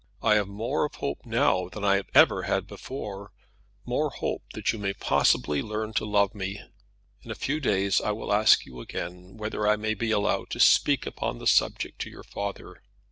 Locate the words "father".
12.23-12.81